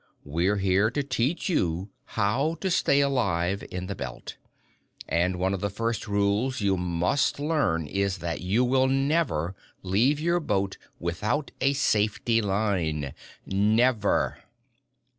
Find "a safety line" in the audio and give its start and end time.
11.61-13.13